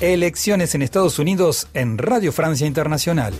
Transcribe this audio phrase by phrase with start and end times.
[0.00, 3.34] Elecciones en Estados Unidos en Radio Francia Internacional.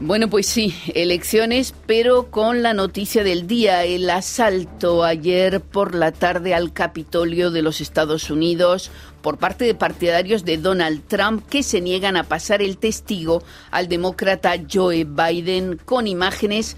[0.00, 6.12] Bueno, pues sí, elecciones, pero con la noticia del día, el asalto ayer por la
[6.12, 8.90] tarde al Capitolio de los Estados Unidos
[9.22, 13.88] por parte de partidarios de Donald Trump que se niegan a pasar el testigo al
[13.88, 16.76] demócrata Joe Biden con imágenes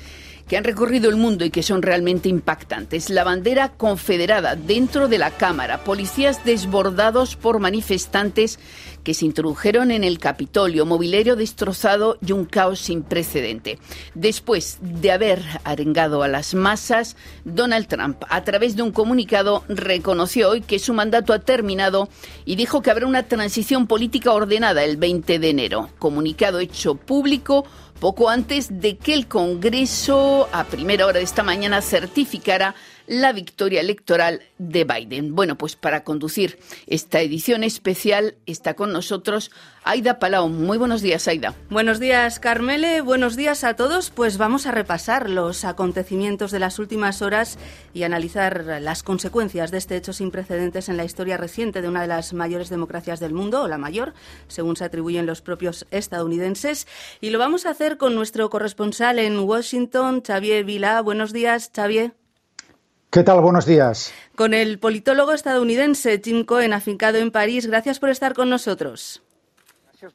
[0.53, 3.09] que han recorrido el mundo y que son realmente impactantes.
[3.09, 8.59] La bandera confederada dentro de la Cámara, policías desbordados por manifestantes
[9.03, 13.79] que se introdujeron en el Capitolio, mobiliario destrozado y un caos sin precedente.
[14.15, 20.51] Después de haber arengado a las masas, Donald Trump, a través de un comunicado, reconoció
[20.51, 22.11] hoy que su mandato ha terminado
[22.45, 25.89] y dijo que habrá una transición política ordenada el 20 de enero.
[25.99, 27.65] Comunicado hecho público
[28.03, 32.75] poco antes de que el Congreso, a primera hora de esta mañana, certificara
[33.07, 35.35] la victoria electoral de Biden.
[35.35, 39.51] Bueno, pues para conducir esta edición especial está con nosotros
[39.85, 40.49] Aida Palau.
[40.49, 41.55] Muy buenos días, Aida.
[41.69, 43.01] Buenos días, Carmele.
[43.01, 44.11] Buenos días a todos.
[44.11, 47.59] Pues vamos a repasar los acontecimientos de las últimas horas
[47.93, 52.03] y analizar las consecuencias de este hecho sin precedentes en la historia reciente de una
[52.03, 54.15] de las mayores democracias del mundo, o la mayor,
[54.47, 56.87] según se atribuyen los propios estadounidenses.
[57.21, 61.01] Y lo vamos a hacer con nuestro corresponsal en Washington, Xavier Vila.
[61.01, 62.22] Buenos días, Xavier.
[63.13, 63.43] ¿Qué tal?
[63.43, 64.11] Buenos días.
[64.35, 67.67] Con el politólogo estadounidense Jim Cohen, afincado en París.
[67.67, 69.23] Gracias por estar con nosotros.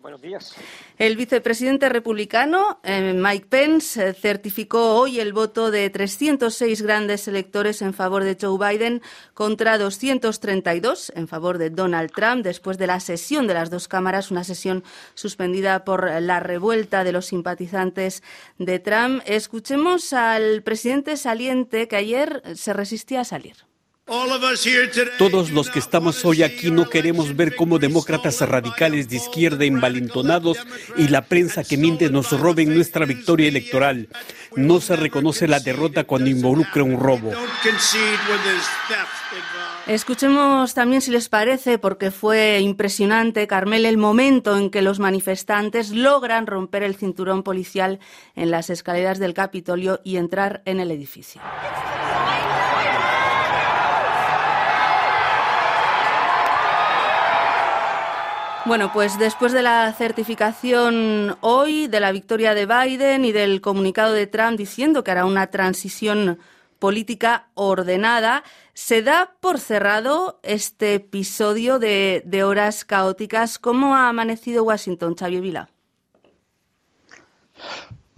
[0.02, 0.54] Buenos días.
[0.98, 7.82] El vicepresidente republicano, eh, Mike Pence, eh, certificó hoy el voto de 306 grandes electores
[7.82, 9.02] en favor de Joe Biden
[9.34, 14.30] contra 232 en favor de Donald Trump después de la sesión de las dos cámaras,
[14.30, 18.24] una sesión suspendida por la revuelta de los simpatizantes
[18.58, 19.22] de Trump.
[19.26, 23.67] Escuchemos al presidente saliente que ayer se resistía a salir.
[25.18, 30.58] Todos los que estamos hoy aquí no queremos ver cómo demócratas radicales de izquierda envalentonados
[30.96, 34.08] y la prensa que miente nos roben nuestra victoria electoral.
[34.56, 37.34] No se reconoce la derrota cuando involucra un robo.
[39.88, 45.92] Escuchemos también, si les parece, porque fue impresionante, Carmel, el momento en que los manifestantes
[45.92, 48.00] logran romper el cinturón policial
[48.36, 51.42] en las escaleras del Capitolio y entrar en el edificio.
[58.68, 64.12] Bueno, pues después de la certificación hoy de la victoria de Biden y del comunicado
[64.12, 66.38] de Trump diciendo que hará una transición
[66.78, 73.58] política ordenada, se da por cerrado este episodio de, horas caóticas.
[73.58, 75.70] ¿Cómo ha amanecido Washington, Xavier Vila?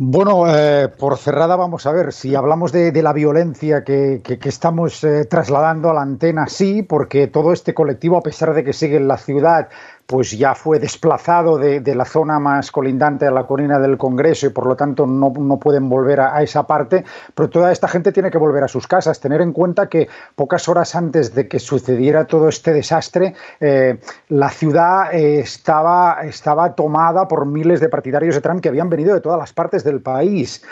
[0.01, 5.25] Bueno, eh, por cerrada vamos a ver, si hablamos de, la violencia que, estamos eh,
[5.25, 9.09] trasladando a la antena, sí, porque todo este colectivo, a pesar de que sigue en
[9.09, 9.67] la ciudad,
[10.09, 14.50] pues ya fue desplazado de, la zona más colindante a la colina del Congreso y
[14.50, 17.06] por lo tanto no, pueden volver a, esa parte,
[17.36, 19.20] pero toda esta gente tiene que volver a sus casas.
[19.20, 24.00] Tener en cuenta que pocas horas antes de que sucediera todo este desastre, eh,
[24.30, 29.14] la ciudad eh, estaba, estaba tomada por miles de partidarios de Trump que habían venido
[29.14, 30.64] de todas las partes del país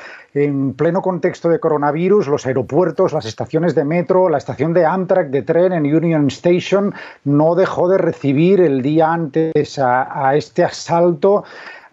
[0.45, 5.29] en pleno contexto de coronavirus, los aeropuertos, las estaciones de metro, la estación de Amtrak
[5.29, 6.93] de tren en Union Station
[7.23, 11.43] no dejó de recibir el día antes a, este asalto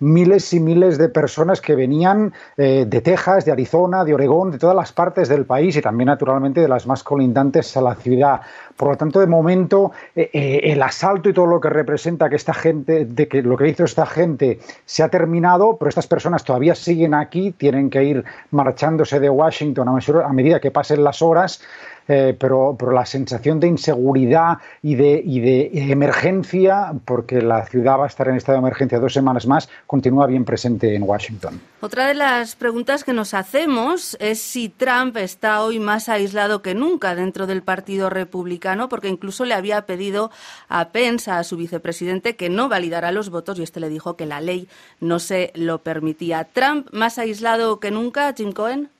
[0.05, 4.59] miles y miles de personas que venían eh, de Texas, de Arizona, de Oregón, de
[4.59, 8.41] todas las partes del país y también naturalmente de las más colindantes a la ciudad.
[8.77, 12.37] Por lo tanto, de momento, eh, eh, el asalto y todo lo que representa que
[12.37, 16.45] esta gente, de que lo que hizo esta gente se ha terminado, pero estas personas
[16.45, 21.63] todavía siguen aquí, tienen que ir marchándose de Washington a medida que pasen las horas.
[22.07, 28.05] Eh, pero, la sensación de inseguridad y de, y de, emergencia, porque la ciudad va
[28.05, 31.61] a estar en estado de emergencia dos semanas más, continúa bien presente en Washington.
[31.81, 36.75] Otra de las preguntas que nos hacemos es si Trump está hoy más aislado que
[36.75, 40.31] nunca dentro del Partido Republicano, porque incluso le había pedido
[40.69, 44.27] a Pence, a su vicepresidente, que no validara los votos y este le dijo que
[44.27, 44.69] la ley
[45.01, 46.45] no se lo permitía.
[46.45, 48.91] ¿Trump más aislado que nunca, Jim Cohen?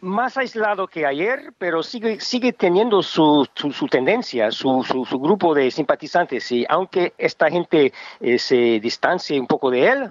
[0.00, 5.70] Más aislado que ayer, pero sigue, sigue teniendo su, su, tendencia, su, su, grupo de
[5.70, 6.50] simpatizantes.
[6.52, 10.10] Y aunque esta gente eh, se distancie un poco de él,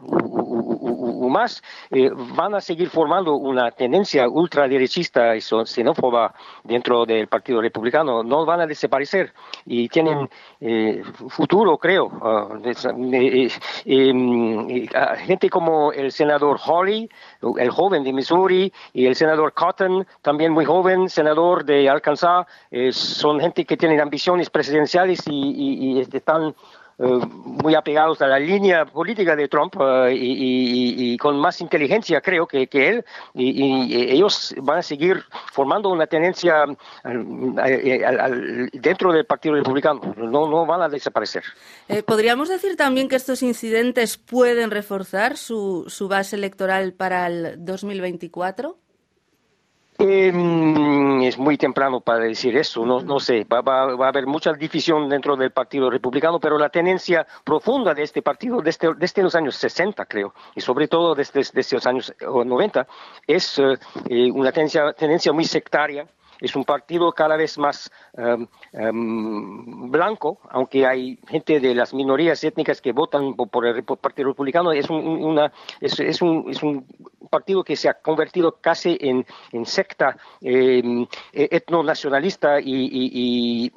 [1.29, 1.63] más.
[1.91, 6.33] Eh, van a seguir formando una tendencia ultraderechista y xenófoba
[6.63, 9.33] dentro del Partido Republicano, no van a desaparecer
[9.65, 10.29] y tienen
[10.61, 12.11] eh, futuro, creo.
[13.85, 14.87] Em,
[15.25, 17.09] gente como el senador Hawley,
[17.57, 22.45] el joven de Missouri, y el senador Cotton, también muy joven, senador de Arkansas,
[22.91, 26.53] son gente que tienen ambiciones presidenciales y, están eh,
[26.97, 32.67] muy apegados a la línea política de Trump eh, y, con más inteligencia, creo, que,
[32.73, 36.65] él, y, ellos van a seguir formando una tendencia
[37.05, 41.43] eh, dentro del Partido Republicano, no, no van a desaparecer.
[42.05, 48.77] ¿Podríamos decir también que estos incidentes pueden reforzar su, su base electoral para el 2024?
[49.99, 50.31] Eh,
[51.23, 55.35] es muy temprano para decir eso, no, sé, va, va, a haber mucha división dentro
[55.35, 60.05] del Partido Republicano, pero la tendencia profunda de este partido desde, desde los años 60,
[60.05, 62.85] creo, y sobre todo desde, desde los años 90,
[63.25, 63.73] es eh,
[64.07, 66.05] eh, una tendencia, tendencia muy sectaria,
[66.41, 68.47] es un partido cada vez más em,
[69.91, 74.89] blanco, aunque hay gente de las minorías étnicas que votan por el Partido Republicano, es
[74.89, 75.51] un, una,
[77.29, 79.25] partido que se ha convertido casi en,
[79.65, 80.81] secta eh,
[81.33, 83.71] etnonacionalista y,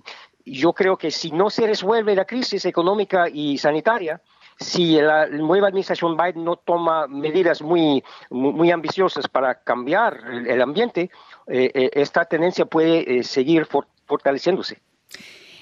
[0.47, 4.21] yo creo que si no se resuelve la crisis económica y sanitaria,
[4.61, 11.11] si la nueva administración Biden no toma medidas muy, muy, ambiciosas para cambiar el, ambiente,
[11.47, 13.67] eh, eh, esta tendencia puede eh, seguir
[14.07, 14.79] fortaleciéndose.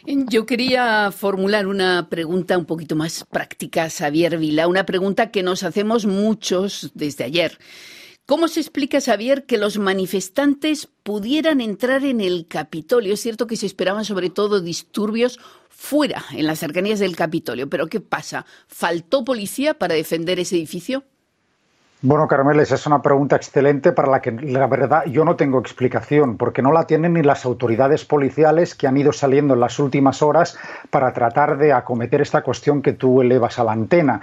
[0.04, 5.62] Yo quería formular una pregunta un poquito más práctica, Xavier Vila, una pregunta que nos
[5.62, 7.58] hacemos muchos desde ayer.
[8.26, 13.14] ¿Cómo se explica, Xavier, que los manifestantes pudieran entrar en el Capitolio?
[13.14, 15.38] Es cierto que se esperaban sobre todo disturbios
[15.78, 18.44] fuera, en las cercanías del Capitolio, pero ¿qué pasa?
[18.66, 21.04] ¿Faltó policía para defender ese edificio?
[22.00, 25.58] Bueno, Carmel, esa es una pregunta excelente para la que la verdad yo no tengo
[25.58, 29.80] explicación, porque no la tienen ni las autoridades policiales que han ido saliendo en las
[29.80, 30.56] últimas horas
[30.90, 34.20] para tratar de acometer esta cuestión que tú elevas a la antena.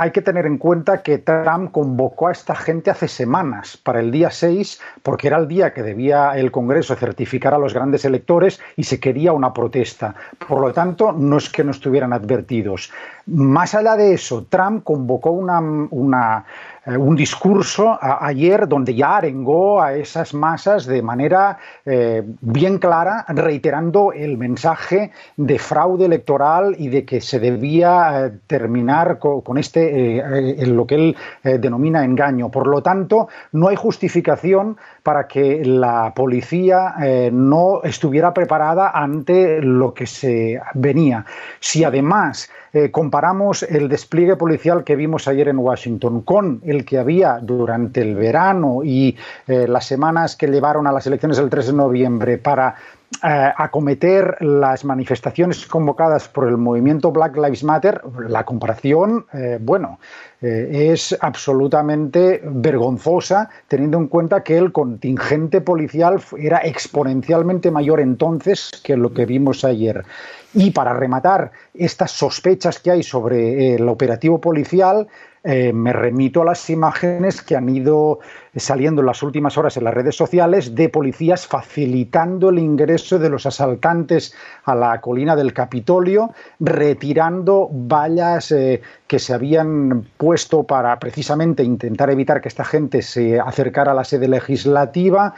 [0.00, 4.10] hay que tener en cuenta que Trump convocó a esta gente hace semanas para el
[4.10, 8.60] día 6, porque era el día que debía el Congreso certificar a los grandes electores
[8.74, 10.16] y se quería una protesta.
[10.48, 12.90] Por lo tanto, no es que no estuvieran advertidos.
[13.26, 16.44] Más allá de eso, Trump convocó una,
[16.86, 23.24] eh, un discurso ayer donde ya arengó a esas masas de manera eh, bien clara,
[23.28, 30.64] reiterando el mensaje de fraude electoral y de que se debía eh, terminar con, este,
[30.64, 32.48] lo que él denomina engaño.
[32.48, 36.94] Por lo tanto, no hay justificación para que la policía
[37.32, 41.24] no estuviera preparada ante lo que se venía.
[41.60, 46.98] Si además eh, comparamos el despliegue policial que vimos ayer en Washington con el que
[46.98, 51.68] había durante el verano y eh, las semanas que llevaron a las elecciones del 3
[51.68, 52.74] de noviembre para
[53.22, 59.26] acometer las manifestaciones convocadas por el movimiento Black Lives Matter, la comparación,
[59.60, 59.98] bueno,
[60.40, 68.96] es absolutamente vergonzosa, teniendo en cuenta que el contingente policial era exponencialmente mayor entonces que
[68.96, 70.04] lo que vimos ayer.
[70.52, 75.06] Y para rematar estas sospechas que hay sobre el operativo policial,
[75.48, 78.18] eh, me remito a las imágenes que han ido
[78.56, 83.28] saliendo en las últimas horas en las redes sociales de policías facilitando el ingreso de
[83.28, 84.34] los asaltantes
[84.64, 92.10] a la colina del Capitolio, retirando vallas eh, que se habían puesto para precisamente intentar
[92.10, 95.32] evitar que esta gente se acercara a la sede legislativa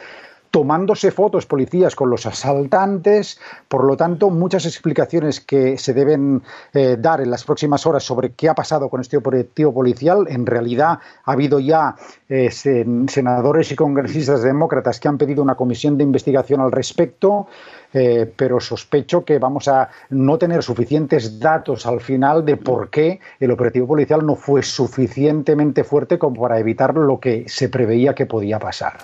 [0.50, 3.40] tomándose fotos policías con los asaltantes.
[3.68, 6.42] Por lo tanto, muchas explicaciones que se deben
[6.72, 10.26] eh, dar en las próximas horas sobre qué ha pasado con este operativo policial.
[10.28, 11.96] En realidad, ha habido ya
[12.28, 17.46] eh, senadores y congresistas demócratas que han pedido una comisión de investigación al respecto.
[17.92, 23.18] Eh, pero sospecho que vamos a no tener suficientes datos al final de por qué
[23.40, 28.26] el operativo policial no fue suficientemente fuerte como para evitar lo que se preveía que
[28.26, 28.98] podía pasar.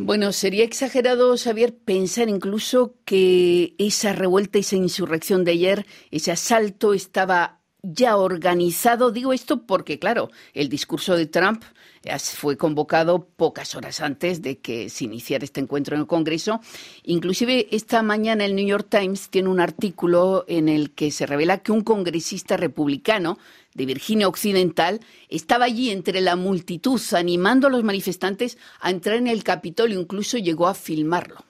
[0.00, 6.94] Bueno, sería exagerado, Xavier, pensar incluso que esa revuelta, esa insurrección de ayer, ese asalto
[6.94, 9.10] estaba ya organizado.
[9.10, 11.62] Digo esto porque, claro, el discurso de Trump
[12.18, 16.60] fue convocado pocas horas antes de que se iniciara este encuentro en el Congreso.
[17.04, 21.58] Inclusive esta mañana el New York Times tiene un artículo en el que se revela
[21.58, 23.38] que un congresista republicano
[23.74, 29.28] de Virginia Occidental, estaba allí entre la multitud animando a los manifestantes a entrar en
[29.28, 31.47] el Capitolio, incluso llegó a filmarlo.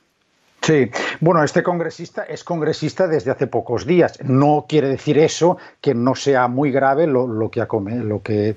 [0.63, 4.19] Sí, bueno, este congresista es congresista desde hace pocos días.
[4.23, 7.65] No quiere decir eso que no sea muy grave lo, que,
[8.03, 8.57] lo que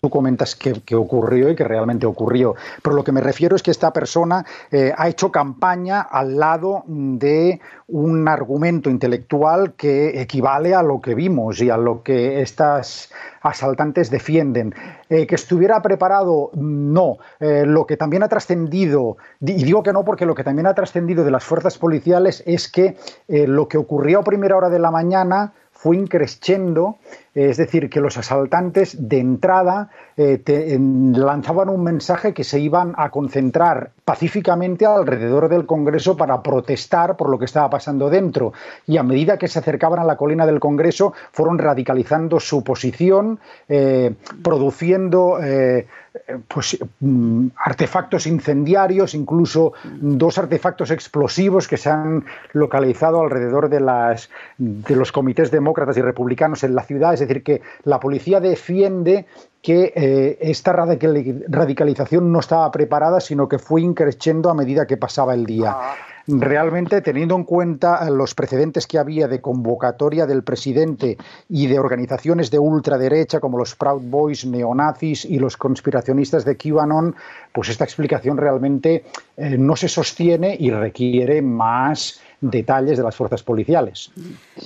[0.00, 2.54] tú comentas que, ocurrió y que realmente ocurrió.
[2.82, 6.84] Pero lo que me refiero es que esta persona eh, ha hecho campaña al lado
[6.86, 13.10] de un argumento intelectual que equivale a lo que vimos y a lo que estas
[13.40, 14.74] asaltantes defienden.
[15.08, 17.16] Eh, que estuviera preparado, no.
[17.40, 20.74] Eh, lo que también ha trascendido, y digo que no porque lo que también ha
[20.74, 22.96] trascendido de las fuerzas policiales es que
[23.28, 26.98] lo que ocurrió a primera hora de la mañana fue increciendo,
[27.34, 30.42] es decir, que los asaltantes de entrada eh,
[31.14, 37.30] lanzaban un mensaje que se iban a concentrar pacíficamente alrededor del Congreso para protestar por
[37.30, 38.52] lo que estaba pasando dentro.
[38.88, 43.38] Y a medida que se acercaban a la colina del Congreso, fueron radicalizando su posición,
[43.68, 45.86] eh, produciendo eh,
[46.46, 54.30] pues, mm, artefactos incendiarios, incluso dos artefactos explosivos que se han localizado alrededor de, las,
[54.58, 57.14] de los comités demócratas y republicanos en la ciudad.
[57.14, 59.26] Es decir, que la policía defiende
[59.62, 65.34] que eh, esta radicalización no estaba preparada, sino que fue increciendo a medida que pasaba
[65.34, 65.74] el día.
[65.74, 65.94] Ah.
[66.30, 71.16] Realmente, teniendo en cuenta los precedentes que había de convocatoria del presidente
[71.48, 77.16] y de organizaciones de ultraderecha como los Proud Boys, neonazis y los conspiracionistas de QAnon,
[77.50, 79.06] pues esta explicación realmente
[79.38, 84.10] eh, no se sostiene y requiere más detalles de las fuerzas policiales.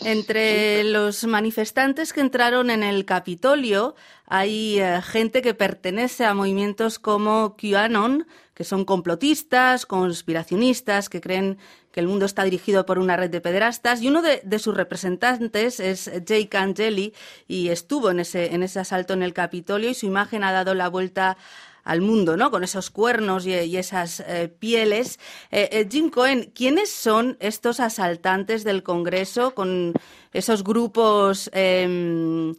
[0.05, 3.95] Entre los manifestantes que entraron en el Capitolio
[4.27, 11.59] hay eh, gente que pertenece a movimientos como QAnon, que son complotistas, conspiracionistas, que creen
[11.91, 15.81] que el mundo está dirigido por una red de pederastas, y uno de, sus representantes
[15.81, 17.13] es Jake Angeli,
[17.47, 20.75] y estuvo en ese, en ese asalto en el Capitolio, y su imagen ha dado
[20.75, 21.37] la vuelta
[21.85, 22.51] al mundo, ¿no?
[22.51, 25.19] Con esos cuernos y, esas eh, pieles.
[25.51, 29.95] Eh, eh, Jim Cohen, ¿quiénes son estos asaltantes del Congreso con
[30.33, 32.55] esos grupos em,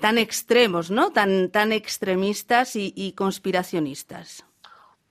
[0.00, 1.10] tan extremos, ¿no?
[1.10, 4.44] Tan, extremistas y, conspiracionistas?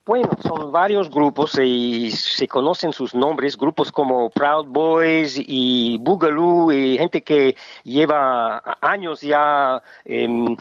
[0.06, 6.72] Bueno, son varios grupos y se conocen sus nombres, grupos como Proud Boys y Boogaloo,
[6.72, 7.54] y gente que
[7.84, 10.56] lleva años ya em,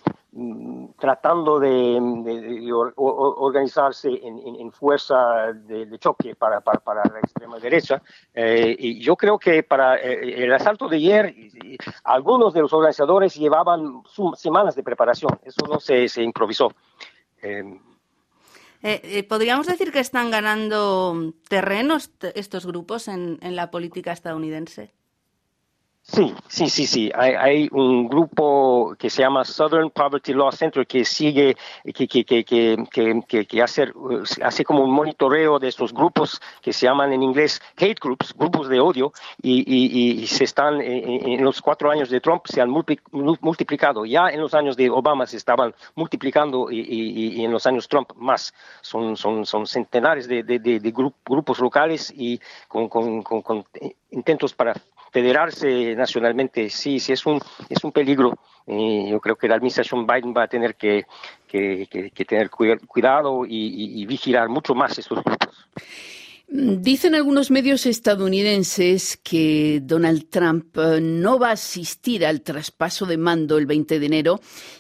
[0.99, 8.01] tratando de, organizarse en, fuerza de, choque para, para, la extrema derecha.
[8.33, 11.35] Eh, y yo creo que para eh, el asalto de ayer,
[12.03, 14.03] algunos de los organizadores llevaban
[14.35, 16.71] semanas de preparación, eso no se, se improvisó.
[17.41, 24.93] Eh, ¿Podríamos decir que están ganando terrenos estos grupos en la política estadounidense?
[26.09, 27.11] Sí, sí, sí, sí.
[27.13, 31.57] Hay, un grupo que se llama Southern Poverty Law Center que sigue,
[31.93, 32.45] que, que, que,
[33.27, 33.91] que, que hace,
[34.41, 38.69] hace como un monitoreo de estos grupos que se llaman en inglés hate groups, grupos
[38.69, 39.11] de odio,
[39.41, 44.05] y, y, se están, en, los cuatro años de Trump se han multiplicado.
[44.05, 48.13] Ya en los años de Obama se estaban multiplicando y, y en los años Trump
[48.15, 48.53] más.
[48.81, 53.65] Son, son, son centenares de, de, de, grupos locales y con, con, con
[54.09, 54.73] intentos para
[55.17, 58.37] federarse nacionalmente, sí, sí es un, es un peligro.
[58.67, 61.05] yo creo que la administración Biden va a tener que,
[61.47, 65.55] tener cuidado y, vigilar mucho más estos grupos.
[66.49, 73.17] Dicen algunos medios estadounidenses que Donald Trump eh, no va a asistir al traspaso de
[73.17, 74.39] mando el 20 de enero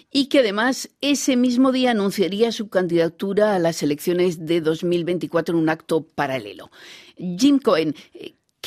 [0.09, 5.61] y que además ese mismo día anunciaría su candidatura a las elecciones de 2024 en
[5.61, 6.71] un acto paralelo.
[7.17, 7.95] Jim Cohen,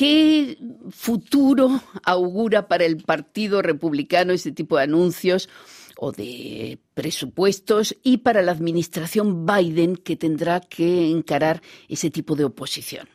[0.01, 0.57] ¿Qué
[0.89, 5.47] futuro augura para el Partido Republicano este tipo de anuncios
[5.95, 12.45] o de presupuestos y para la administración Biden que tendrá que encarar ese tipo de
[12.45, 13.09] oposición?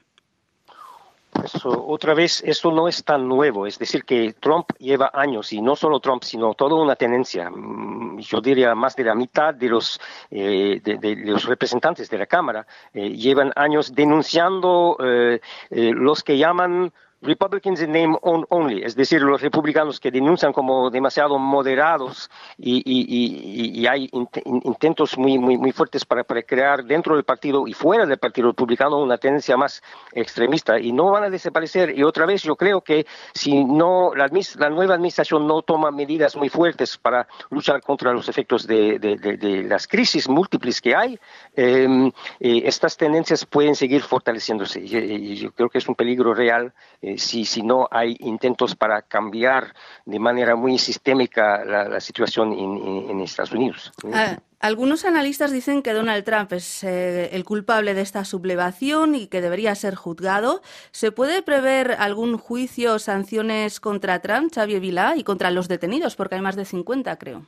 [1.65, 3.67] Otra vez, eso no es tan nuevo.
[3.67, 7.51] Es decir, que Trump lleva años, y no solo Trump, sino toda una tendencia.
[7.51, 10.01] Mm, yo diría más de la mitad de los,
[10.31, 16.93] eh, de, los representantes de la Cámara eh, llevan años denunciando eh, los que llaman
[17.27, 23.87] Republicans in name only, es decir, los republicanos que denuncian como demasiado moderados y, y,
[23.87, 24.09] hay
[24.45, 28.49] intentos muy, muy, muy fuertes para, para, crear dentro del partido y fuera del partido
[28.49, 31.97] republicano una tendencia más extremista y no van a desaparecer.
[31.97, 36.37] Y otra vez yo creo que si no la, la nueva administración no toma medidas
[36.37, 41.19] muy fuertes para luchar contra los efectos de, las crisis múltiples que hay,
[41.55, 42.09] em,
[42.41, 44.81] eh, estas tendencias pueden seguir fortaleciéndose.
[44.81, 46.73] Y, yo creo que es un peligro real.
[47.03, 53.21] Eh, si, si no hay intentos para cambiar de manera muy sistémica la, situación en,
[53.21, 53.93] Estados Unidos.
[54.13, 59.27] Ah, algunos analistas dicen que Donald Trump es eh, el culpable de esta sublevación y
[59.27, 60.63] que debería ser juzgado.
[60.93, 66.17] ¿Se puede prever algún juicio o sanciones contra Trump, Xavier Vilá, y contra los detenidos?
[66.17, 67.45] Porque hay más de 50, creo.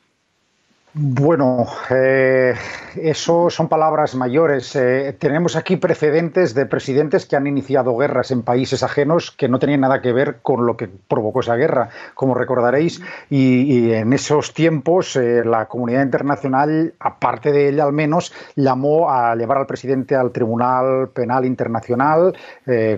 [1.00, 2.56] Bueno, eh,
[2.96, 4.74] eso son palabras mayores.
[4.74, 9.60] Eh, tenemos aquí precedentes de presidentes que han iniciado guerras en países ajenos que no
[9.60, 13.00] tenían nada que ver con lo que provocó esa guerra, como recordaréis.
[13.30, 19.36] Y, en esos tiempos eh, la comunidad internacional, aparte de ella al menos, llamó a
[19.36, 22.36] llevar al presidente al Tribunal Penal Internacional,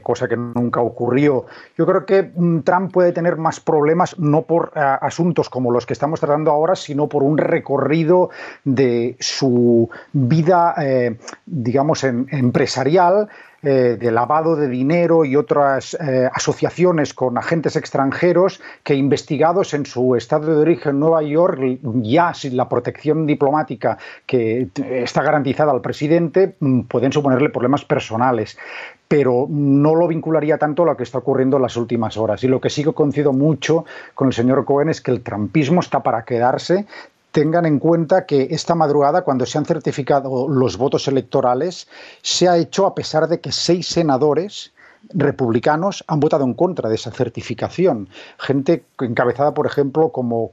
[0.03, 1.45] cosa que nunca ocurrió.
[1.77, 5.93] Yo creo que mm, Trump puede tener más problemas no por asuntos como los que
[5.93, 7.90] estamos tratando ahora, sino por un recorrido
[8.65, 11.17] de su vida, eh,
[11.47, 13.29] digamos, empresarial,
[13.63, 19.85] eh, de lavado de dinero y otras eh, asociaciones con agentes extranjeros que investigados en
[19.85, 25.83] su estado de origen Nueva York, ya sin la protección diplomática que está garantizada al
[25.83, 28.57] presidente, mm, pueden suponerle problemas personales
[29.11, 32.45] pero no lo vincularía tanto a lo que está ocurriendo en las últimas horas.
[32.45, 35.81] Y lo que sí que coincido mucho con el señor Cohen es que el trampismo
[35.81, 36.87] está para quedarse,
[37.33, 41.89] tengan en cuenta que esta madrugada, cuando se han certificado los votos electorales,
[42.23, 44.73] se ha hecho a pesar de que seis senadores
[45.15, 48.09] republicanos han votado en contra de esa certificación.
[48.39, 50.51] Gente encabezada, por ejemplo, como,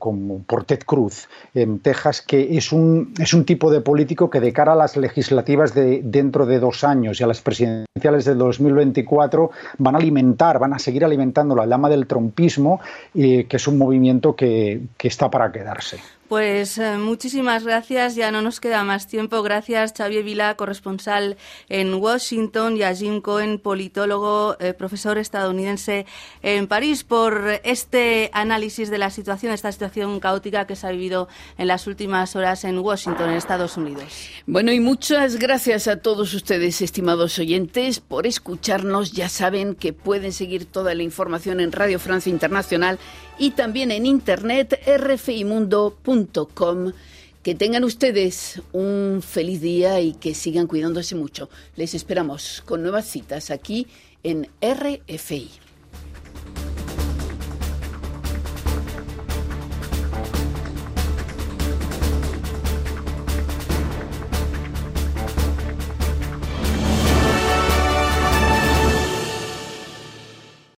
[0.48, 4.53] por Ted Cruz en Texas, que es un, es un tipo de político que de
[4.53, 9.51] cara a las legislativas de dentro de dos años y a las presidenciales del 2024
[9.77, 12.79] van a alimentar, van a seguir alimentando la llama del trompismo,
[13.13, 16.00] eh, que es un movimiento que está para quedarse.
[16.27, 19.41] Pues eh, muchísimas gracias, ya no nos queda más tiempo.
[19.43, 21.38] Gracias Xavier Vila, corresponsal
[21.69, 26.05] en Washington, y a Jim Cohen, politólogo, eh, profesor estadounidense
[26.43, 31.29] en París, por este análisis de la situación, esta situación caótica que se ha vivido
[31.57, 34.29] en las últimas horas en Washington, en Estados Unidos.
[34.46, 39.13] Bueno, y muchas gracias a todos ustedes, estimados oyentes, por escucharnos.
[39.13, 43.00] Ya saben que pueden seguir toda la información en Radio Francia Internacional
[43.39, 46.17] y también en internet rfimundo.com.
[47.44, 51.50] Que tengan ustedes un feliz día y que sigan cuidándose mucho.
[51.76, 53.88] Les esperamos con nuevas citas aquí
[54.24, 55.67] en RFI.